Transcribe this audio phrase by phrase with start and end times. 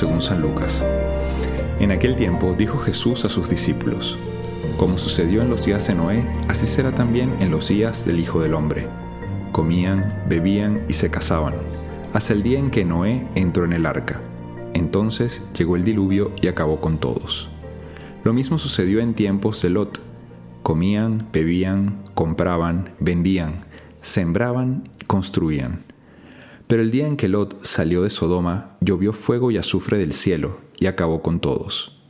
[0.00, 0.82] Según San Lucas.
[1.78, 4.18] En aquel tiempo dijo Jesús a sus discípulos,
[4.78, 8.40] Como sucedió en los días de Noé, así será también en los días del Hijo
[8.40, 8.88] del Hombre.
[9.52, 11.52] Comían, bebían y se casaban,
[12.14, 14.22] hasta el día en que Noé entró en el arca.
[14.72, 17.50] Entonces llegó el diluvio y acabó con todos.
[18.24, 20.00] Lo mismo sucedió en tiempos de Lot.
[20.62, 23.66] Comían, bebían, compraban, vendían,
[24.00, 25.89] sembraban y construían.
[26.70, 30.60] Pero el día en que Lot salió de Sodoma, llovió fuego y azufre del cielo
[30.78, 32.00] y acabó con todos.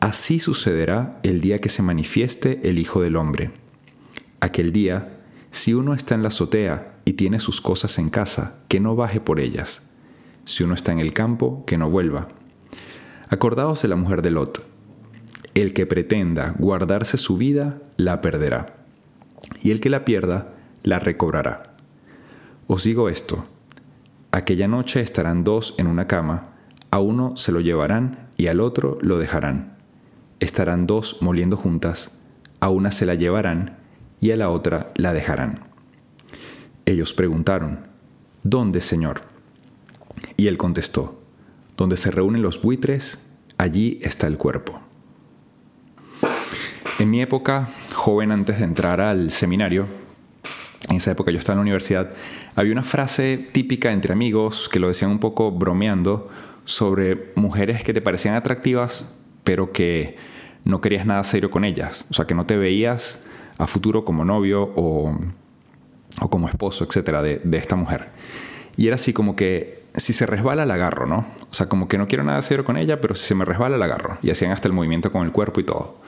[0.00, 3.52] Así sucederá el día que se manifieste el Hijo del Hombre.
[4.40, 5.20] Aquel día,
[5.52, 9.20] si uno está en la azotea y tiene sus cosas en casa, que no baje
[9.20, 9.84] por ellas.
[10.42, 12.26] Si uno está en el campo, que no vuelva.
[13.28, 14.66] Acordaos de la mujer de Lot.
[15.54, 18.82] El que pretenda guardarse su vida, la perderá.
[19.62, 21.76] Y el que la pierda, la recobrará.
[22.66, 23.46] Os digo esto,
[24.32, 26.50] Aquella noche estarán dos en una cama,
[26.92, 29.76] a uno se lo llevarán y al otro lo dejarán.
[30.38, 32.12] Estarán dos moliendo juntas,
[32.60, 33.78] a una se la llevarán
[34.20, 35.60] y a la otra la dejarán.
[36.86, 37.88] Ellos preguntaron,
[38.42, 39.22] ¿Dónde, Señor?
[40.36, 41.20] Y él contestó,
[41.76, 43.26] Donde se reúnen los buitres,
[43.58, 44.80] allí está el cuerpo.
[46.98, 49.86] En mi época, joven antes de entrar al seminario,
[50.90, 52.10] en esa época yo estaba en la universidad,
[52.56, 56.28] había una frase típica entre amigos que lo decían un poco bromeando
[56.64, 60.16] sobre mujeres que te parecían atractivas, pero que
[60.64, 62.06] no querías nada serio con ellas.
[62.10, 63.24] O sea, que no te veías
[63.58, 65.16] a futuro como novio o,
[66.28, 68.08] como esposo, etcétera, de, de esta mujer.
[68.76, 71.26] Y era así como que si se resbala, la agarro, ¿no?
[71.50, 73.76] O sea, como que no quiero nada serio con ella, pero si se me resbala,
[73.76, 74.18] la agarro.
[74.22, 75.98] Y hacían hasta el movimiento con el cuerpo y todo.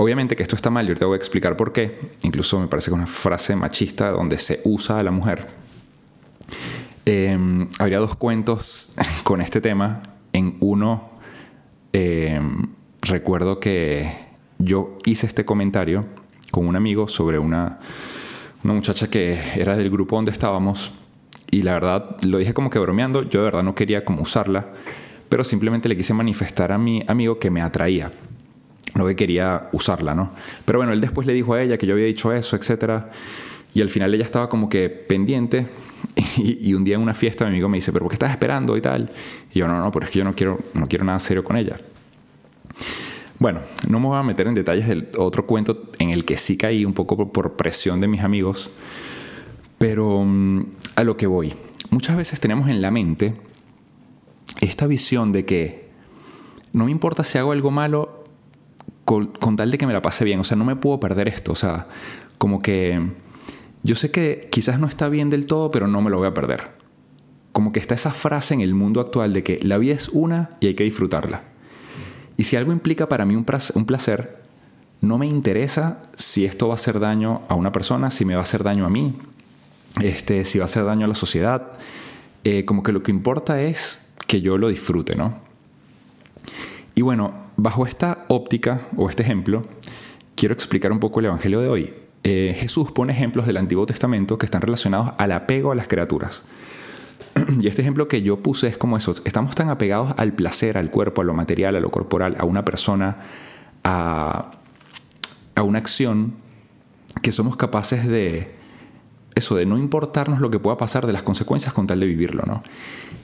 [0.00, 1.98] Obviamente que esto está mal y ahorita voy a explicar por qué.
[2.22, 5.44] Incluso me parece que es una frase machista donde se usa a la mujer.
[7.04, 8.94] Em, habría dos cuentos
[9.24, 10.00] con este tema.
[10.32, 11.10] En uno,
[11.92, 12.68] em,
[13.02, 14.14] recuerdo que
[14.58, 16.04] yo hice este comentario
[16.52, 17.80] con un amigo sobre una,
[18.62, 20.92] una muchacha que era del grupo donde estábamos
[21.50, 24.68] y la verdad lo dije como que bromeando, yo de verdad no quería como usarla,
[25.28, 28.12] pero simplemente le quise manifestar a mi amigo que me atraía
[28.94, 30.32] no que quería usarla, ¿no?
[30.64, 33.04] Pero bueno, él después le dijo a ella que yo había dicho eso, etc.
[33.74, 35.66] Y al final ella estaba como que pendiente
[36.36, 38.76] y, un día en una fiesta mi amigo me dice, pero ¿por qué estás esperando
[38.76, 39.08] y tal?
[39.52, 41.56] Y yo, no, no, pero es que yo no quiero, no quiero nada serio con
[41.56, 41.76] ella.
[43.38, 46.56] Bueno, no me voy a meter en detalles del otro cuento en el que sí
[46.56, 48.70] caí un poco por presión de mis amigos,
[49.78, 50.64] pero mm,
[50.96, 51.54] a lo que voy.
[51.90, 53.34] Muchas veces tenemos en la mente
[54.60, 55.88] esta visión de que
[56.72, 58.17] no me importa si hago algo malo,
[59.08, 60.38] con, tal de que me la pase bien.
[60.38, 61.52] O sea, no me puedo perder esto.
[61.52, 61.86] O sea,
[62.36, 63.00] como que
[63.82, 66.34] yo sé que quizás no está bien del todo, pero no me lo voy a
[66.34, 66.72] perder.
[67.52, 70.50] Como que está esa frase en el mundo actual de que la vida es una
[70.60, 71.42] y hay que disfrutarla.
[72.36, 74.42] Y si algo implica para mí un placer,
[75.00, 78.40] no me interesa si esto va a hacer daño a una persona, si me va
[78.40, 79.16] a hacer daño a mí,
[80.02, 81.72] este, si va a hacer daño a la sociedad.
[82.44, 85.38] Eh, como que lo que importa es que yo lo disfrute, ¿no?
[86.94, 89.64] Y bueno, bajo esta óptica o este ejemplo,
[90.36, 91.94] quiero explicar un poco el Evangelio de hoy.
[92.22, 96.44] Eh, Jesús pone ejemplos del Antiguo Testamento que están relacionados al apego a las criaturas.
[97.60, 99.12] Y este ejemplo que yo puse es como eso.
[99.24, 102.64] Estamos tan apegados al placer, al cuerpo, a lo material, a lo corporal, a una
[102.64, 103.16] persona,
[103.82, 104.52] a,
[105.56, 106.34] a una acción,
[107.22, 108.54] que somos capaces de
[109.34, 112.44] eso, de no importarnos lo que pueda pasar, de las consecuencias con tal de vivirlo.
[112.46, 112.62] ¿no?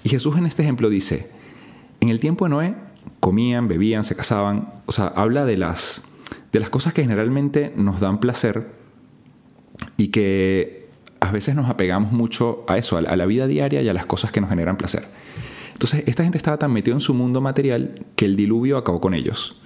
[0.03, 1.31] Y Jesús en este ejemplo dice,
[2.01, 2.75] en el tiempo de Noé
[3.21, 4.69] comían, bebían, se casaban.
[4.87, 6.03] O sea, habla de las,
[6.53, 8.69] de las cosas que generalmente nos dan placer
[9.97, 10.89] y que
[11.21, 14.31] a veces nos apegamos mucho a eso, a la vida diaria y a las cosas
[14.31, 15.05] que nos generan placer.
[15.73, 19.15] Entonces, esta gente estaba tan metida en su mundo material que el diluvio acabó con
[19.15, 19.61] ellos.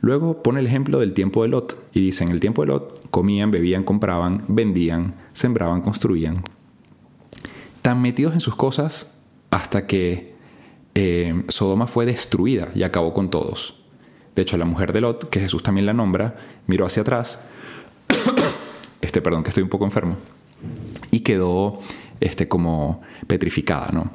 [0.00, 3.08] Luego pone el ejemplo del tiempo de Lot y dice, en el tiempo de Lot
[3.10, 6.42] comían, bebían, compraban, vendían, sembraban, construían.
[7.82, 9.14] Tan metidos en sus cosas
[9.50, 10.31] hasta que
[10.94, 13.74] eh, Sodoma fue destruida y acabó con todos.
[14.34, 16.36] De hecho, la mujer de Lot, que Jesús también la nombra,
[16.66, 17.44] miró hacia atrás,
[19.00, 20.16] este, perdón, que estoy un poco enfermo,
[21.10, 21.80] y quedó
[22.20, 24.10] este, como petrificada, ¿no?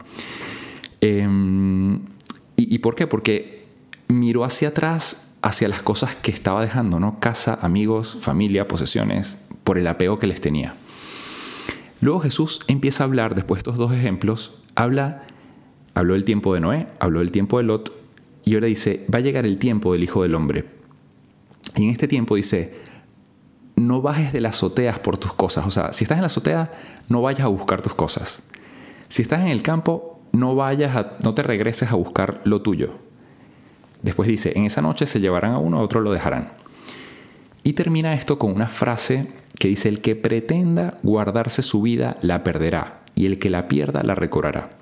[1.02, 1.98] Em,
[2.56, 3.06] ¿y, ¿Y por qué?
[3.06, 3.66] Porque
[4.08, 7.20] miró hacia atrás, hacia las cosas que estaba dejando, ¿no?
[7.20, 10.76] Casa, amigos, familia, posesiones, por el apego que les tenía.
[12.02, 15.28] Luego Jesús empieza a hablar, después de estos dos ejemplos, habla
[15.98, 17.92] Habló del tiempo de Noé, habló del tiempo de Lot
[18.46, 20.66] y ahora dice, va a llegar el tiempo del Hijo del Hombre.
[21.76, 22.76] Y en este tiempo dice,
[23.76, 25.66] no bajes de las azoteas por tus cosas.
[25.66, 26.72] O sea, si estás en la azotea,
[27.10, 28.44] no vayas a buscar tus cosas.
[29.10, 32.92] Si estás en el campo, no vayas no te regreses a buscar lo tuyo.
[34.04, 36.52] Después dice, en esa noche se llevarán a uno, a otro lo dejarán.
[37.64, 42.44] Y termina esto con una frase que dice, el que pretenda guardarse su vida la
[42.44, 44.77] perderá, y el que la pierda la recobrará.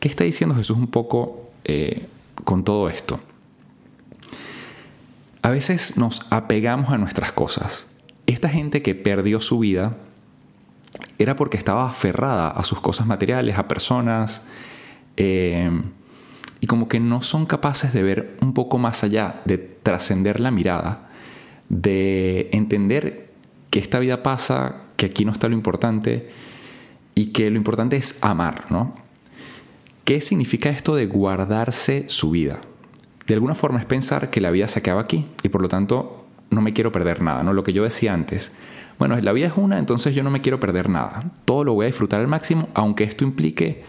[0.00, 2.06] ¿Qué está diciendo Jesús un poco eh,
[2.44, 3.18] con todo esto?
[5.42, 7.88] A veces nos apegamos a nuestras cosas.
[8.26, 9.96] Esta gente que perdió su vida
[11.18, 14.42] era porque estaba aferrada a sus cosas materiales, a personas,
[15.16, 15.70] eh,
[16.60, 20.50] y como que no son capaces de ver un poco más allá, de trascender la
[20.50, 21.08] mirada,
[21.68, 23.30] de entender
[23.70, 26.30] que esta vida pasa, que aquí no está lo importante
[27.14, 29.07] y que lo importante es amar, ¿no?
[30.08, 32.60] ¿Qué significa esto de guardarse su vida?
[33.26, 36.24] De alguna forma es pensar que la vida se acaba aquí y por lo tanto
[36.48, 37.52] no me quiero perder nada, ¿no?
[37.52, 38.50] Lo que yo decía antes.
[38.98, 41.20] Bueno, la vida es una, entonces yo no me quiero perder nada.
[41.44, 43.84] Todo lo voy a disfrutar al máximo, aunque esto implique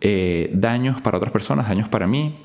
[0.00, 2.38] eh, daños para otras personas, daños para mí,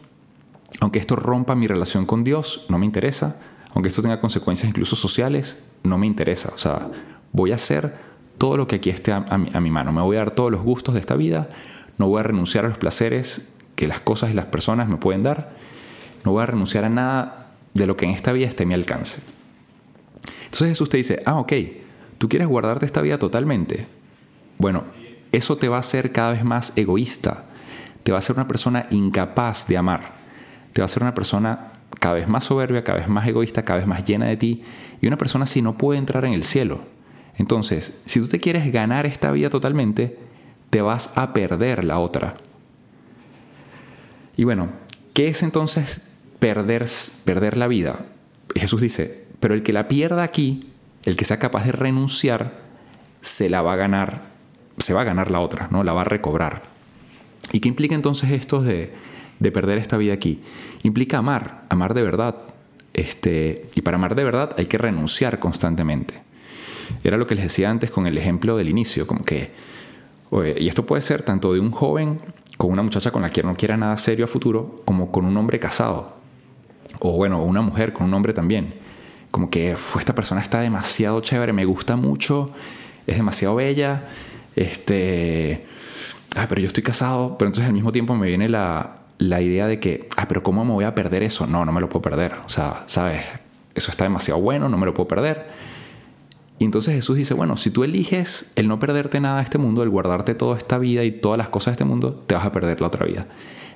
[0.79, 3.39] aunque esto rompa mi relación con Dios, no me interesa,
[3.75, 6.51] aunque esto tenga consecuencias incluso sociales, no me interesa.
[6.51, 6.89] O sea,
[7.31, 7.93] voy a hacer
[8.39, 10.95] todo lo que aquí esté a, mi, mano, me voy a dar todos los gustos
[10.95, 11.49] de esta vida,
[11.97, 15.23] no voy a renunciar a los placeres que las cosas y las personas me pueden
[15.23, 15.51] dar,
[16.23, 18.73] no voy a renunciar a nada de lo que en esta vida esté a mi
[18.73, 19.21] alcance.
[20.45, 21.53] Entonces Jesús te dice, ah, ok,
[22.17, 23.87] tú quieres guardarte esta vida totalmente.
[24.57, 24.85] Bueno,
[25.31, 27.45] eso te va a hacer cada vez más egoísta,
[28.03, 30.13] te va a hacer una persona incapaz de amar,
[30.73, 33.77] te va a hacer una persona cada vez más soberbia, cada vez más egoísta, cada
[33.77, 34.63] vez más llena de ti,
[35.01, 36.81] y una persona así no puede entrar en el cielo.
[37.35, 40.17] Entonces, si tú te quieres ganar esta vida totalmente,
[40.69, 42.35] te vas a perder la otra.
[44.35, 44.69] Y bueno,
[45.13, 46.01] ¿qué es entonces
[46.39, 46.85] perder,
[47.25, 48.05] perder la vida?
[48.55, 50.71] Jesús dice, pero el que la pierda aquí,
[51.03, 52.61] el que sea capaz de renunciar,
[53.21, 54.37] se la va a ganar
[54.77, 55.83] se va a ganar la otra, ¿no?
[55.83, 56.63] La va a recobrar.
[57.51, 58.93] ¿Y qué implica entonces esto de,
[59.51, 60.41] perder esta vida aquí?
[60.83, 62.35] Implica amar, amar de verdad.
[62.93, 66.15] Este, y para amar de verdad hay que renunciar constantemente.
[67.03, 69.51] Era lo que les decía antes con el ejemplo del inicio, como que,
[70.57, 72.19] y esto puede ser tanto de un joven
[72.57, 75.37] con una muchacha con la que no quiera nada serio a futuro, como con un
[75.37, 76.17] hombre casado.
[76.99, 78.73] O bueno, una mujer con un hombre también.
[79.31, 82.49] Como que esta persona está demasiado chévere, me gusta mucho,
[83.05, 84.09] es demasiado bella,
[84.55, 85.65] este,
[86.35, 89.67] ah, pero yo estoy casado, pero entonces al mismo tiempo me viene la, la idea
[89.67, 91.45] de que, ah, pero ¿cómo me voy a perder eso?
[91.45, 92.35] No, no me lo puedo perder.
[92.45, 93.23] O sea, ¿sabes?
[93.75, 95.45] Eso está demasiado bueno, no me lo puedo perder.
[96.59, 99.83] Y entonces Jesús dice, bueno, si tú eliges el no perderte nada de este mundo,
[99.83, 102.51] el guardarte toda esta vida y todas las cosas de este mundo, te vas a
[102.51, 103.27] perder la otra vida.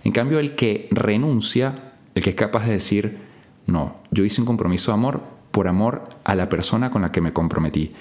[0.03, 3.19] En cambio, el que renuncia, el que es capaz de decir,
[3.67, 7.21] no, yo hice un compromiso de amor por amor a la persona con la que
[7.21, 7.91] me comprometí,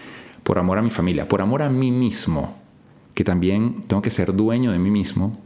[0.43, 2.57] por amor a mi familia, por amor a mí mismo,
[3.13, 5.39] que también tengo que ser dueño de mí mismo.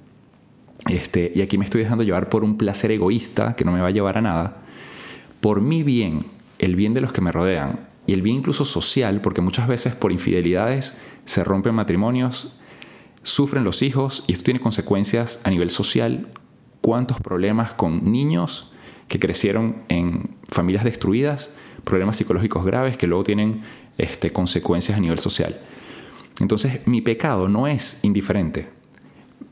[0.88, 3.88] Este, y aquí me estoy dejando llevar por un placer egoísta que no me va
[3.88, 4.58] a llevar a nada,
[5.40, 6.26] por mi bien,
[6.60, 9.94] el bien de los que me rodean y el bien incluso social, porque muchas veces
[9.94, 12.56] por infidelidades se rompen matrimonios,
[13.22, 16.28] sufren los hijos y esto tiene consecuencias a nivel social.
[16.80, 18.72] ¿Cuántos problemas con niños
[19.08, 21.50] que crecieron en familias destruidas,
[21.84, 23.62] problemas psicológicos graves que luego tienen
[23.96, 25.58] este, consecuencias a nivel social?
[26.40, 28.68] Entonces mi pecado no es indiferente.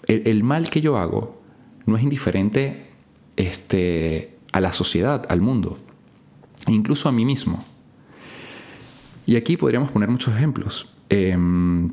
[0.07, 1.41] El, mal que yo hago
[1.87, 2.89] no es indiferente
[3.37, 5.79] este, a la sociedad, al mundo,
[6.67, 7.65] incluso a mí mismo.
[9.27, 10.89] Y aquí podríamos poner muchos ejemplos.
[11.09, 11.91] Em,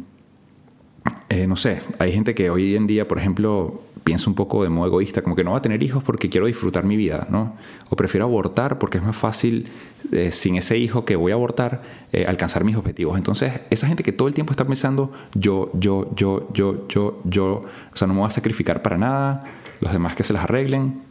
[1.30, 4.70] eh, no sé, hay gente que hoy en día, por ejemplo, piensa un poco de
[4.70, 7.56] modo egoísta, como que no va a tener hijos porque quiero disfrutar mi vida, ¿no?
[7.90, 9.70] O prefiero abortar porque es más fácil,
[10.12, 13.18] eh, sin ese hijo que voy a abortar, eh, alcanzar mis objetivos.
[13.18, 17.46] Entonces, esa gente que todo el tiempo está pensando, yo, yo, yo, yo, yo, yo,
[17.94, 19.44] o sea, no me voy a sacrificar para nada,
[19.82, 21.02] los demás que se las arreglen,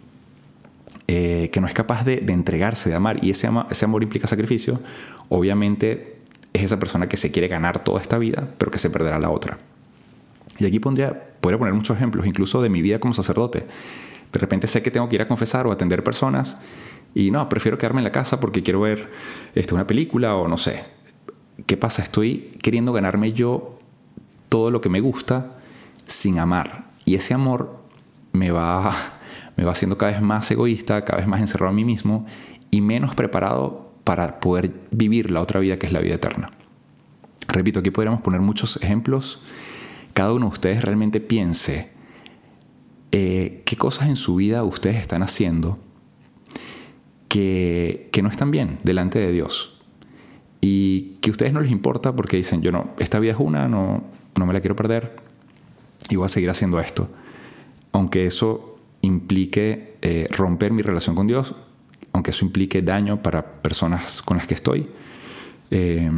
[1.09, 4.81] que no es capaz de, entregarse, de amar, y ese, ese amor implica sacrificio,
[5.31, 6.19] obviamente
[6.53, 9.31] es esa persona que se quiere ganar toda esta vida, pero que se perderá la
[9.31, 9.59] otra.
[10.59, 13.65] Y aquí pondría, podría poner muchos ejemplos, incluso de mi vida como sacerdote.
[14.33, 16.59] De repente sé que tengo que ir a confesar o atender personas
[17.15, 19.11] y no, prefiero quedarme en la casa porque quiero ver
[19.55, 20.85] este, una película o no sé.
[21.67, 22.03] ¿Qué pasa?
[22.03, 23.79] Estoy queriendo ganarme yo
[24.49, 25.59] todo lo que me gusta
[26.05, 26.91] sin amar.
[27.05, 27.83] Y ese amor
[28.33, 29.17] me va,
[29.57, 32.26] me va haciendo cada vez más egoísta, cada vez más encerrado en mí mismo
[32.71, 36.50] y menos preparado para poder vivir la otra vida que es la vida eterna.
[37.49, 39.42] Repito, aquí podríamos poner muchos ejemplos
[40.18, 41.90] cada uno de ustedes realmente piense
[43.12, 45.78] eh, qué cosas en su vida ustedes están haciendo
[47.28, 49.80] que, no están bien delante de Dios.
[50.61, 53.68] Y que a ustedes no les importa porque dicen, yo no, esta vida es una,
[53.68, 54.02] no,
[54.37, 55.14] no me la quiero perder
[56.11, 57.09] y voy a seguir haciendo esto.
[57.92, 58.67] aunque eso
[59.09, 61.55] implique eh, romper mi relación con Dios,
[62.12, 64.88] aunque eso implique daño para personas con las que estoy,
[65.71, 66.11] eh,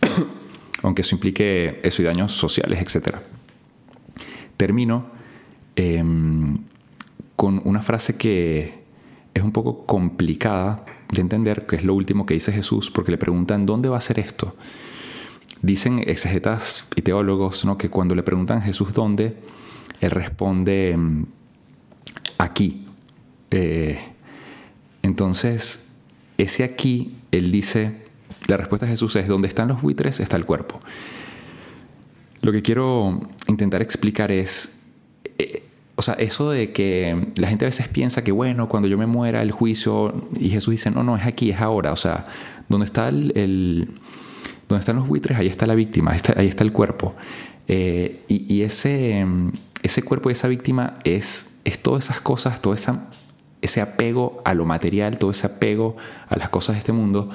[0.82, 3.16] aunque eso implique eso y daños sociales, etc.
[4.56, 5.06] Termino
[5.76, 6.58] em,
[7.36, 8.82] con una frase que
[9.34, 13.18] es un poco complicada de entender, que es lo último que dice Jesús, porque le
[13.18, 14.56] preguntan, ¿dónde va a ser esto?
[15.62, 17.78] Dicen exegetas y teólogos ¿no?
[17.78, 19.36] que cuando le preguntan a Jesús dónde,
[20.00, 21.26] él responde em,
[22.58, 22.84] aquí.
[23.52, 23.98] Eh,
[25.02, 25.88] entonces,
[26.38, 27.92] ese aquí, él dice,
[28.48, 30.80] la respuesta de Jesús es, donde están los buitres está el cuerpo.
[32.42, 34.80] Lo que quiero intentar explicar es,
[35.38, 35.62] eh,
[35.94, 39.06] o sea, eso de que la gente a veces piensa que, bueno, cuando yo me
[39.06, 41.92] muera, el juicio, y Jesús dice, no, no, es aquí, es ahora.
[41.92, 42.26] O sea,
[42.68, 43.88] donde está el,
[44.68, 47.14] donde están los buitres, ahí está la víctima, ahí está, el cuerpo.
[47.68, 49.24] Eh, y, ese,
[49.82, 54.64] ese cuerpo y esa víctima es, es todas esas cosas, todo ese apego a lo
[54.64, 55.96] material, todo ese apego
[56.28, 57.30] a las cosas de este mundo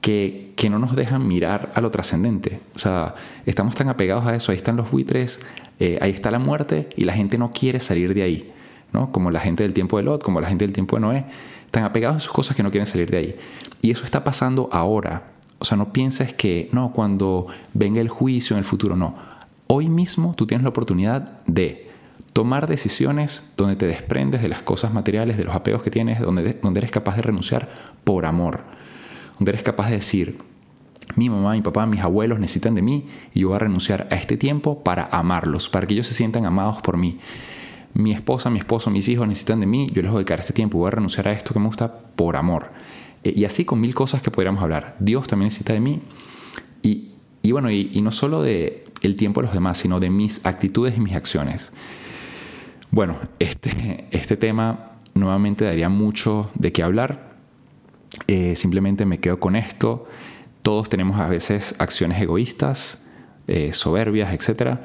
[0.00, 2.60] que, que no nos dejan mirar a lo trascendente.
[2.74, 3.14] O sea,
[3.46, 5.40] estamos tan apegados a eso, ahí están los buitres,
[5.80, 8.52] eh, ahí está la muerte y la gente no quiere salir de ahí,
[8.92, 9.12] ¿no?
[9.12, 11.24] Como la gente del tiempo de Lot, como la gente del tiempo de Noé,
[11.66, 13.36] están apegados a sus cosas que no quieren salir de ahí.
[13.82, 15.32] Y eso está pasando ahora.
[15.58, 19.16] O sea, no pienses que, no, cuando venga el juicio en el futuro, no.
[19.66, 21.87] Hoy mismo tú tienes la oportunidad de
[22.38, 26.56] tomar decisiones donde te desprendes de las cosas materiales, de los apegos que tienes, donde,
[26.62, 27.68] donde eres capaz de renunciar
[28.04, 28.60] por amor,
[29.38, 30.38] donde eres capaz de decir,
[31.16, 34.14] mi mamá, mi papá, mis abuelos necesitan de mí y yo voy a renunciar a
[34.14, 37.18] este tiempo para amarlos, para que ellos se sientan amados por mí.
[37.92, 40.52] Mi esposa, mi esposo, mis hijos necesitan de mí, yo les voy a dedicar este
[40.52, 42.70] tiempo, voy a renunciar a esto que me gusta por amor.
[43.24, 44.94] Eh, y así con mil cosas que podríamos hablar.
[45.00, 46.02] Dios también necesita de mí.
[46.84, 50.08] Y, y bueno, y, y, no solo de el tiempo de los demás, sino de
[50.08, 51.72] mis actitudes y mis acciones.
[52.98, 57.36] Bueno, este, este tema nuevamente daría mucho de qué hablar.
[58.26, 60.08] Eh, simplemente me quedo con esto.
[60.62, 63.06] Todos tenemos a veces acciones egoístas,
[63.46, 64.80] eh, soberbias, etc.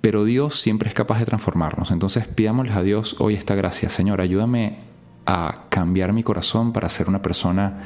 [0.00, 1.90] Pero Dios siempre es capaz de transformarnos.
[1.90, 3.90] Entonces pidámosles a Dios hoy esta gracia.
[3.90, 4.78] Señor, ayúdame
[5.26, 7.82] a cambiar mi corazón para ser una persona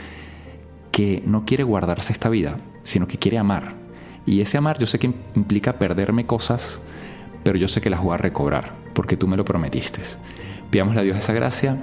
[0.92, 3.74] que no quiere guardarse esta vida, sino que quiere amar.
[4.26, 6.80] Y ese amar yo sé que implica perderme cosas,
[7.42, 10.00] pero yo sé que las voy a recobrar, porque tú me lo prometiste.
[10.72, 11.78] Pidámosle a Dios esa gracia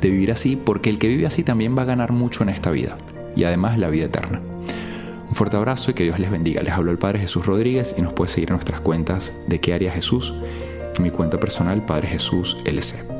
[0.00, 2.70] de vivir así, porque el que vive así también va a ganar mucho en esta
[2.70, 2.96] vida,
[3.36, 4.40] y además la vida eterna.
[5.28, 6.62] Un fuerte abrazo y que Dios les bendiga.
[6.62, 9.74] Les habló el Padre Jesús Rodríguez y nos puede seguir en nuestras cuentas de qué
[9.74, 10.32] haría Jesús,
[10.96, 13.19] en mi cuenta personal Padre Jesús LC.